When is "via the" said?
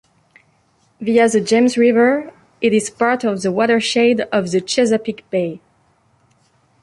0.99-1.39